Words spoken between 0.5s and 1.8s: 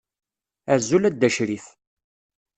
Azul a Dda crif.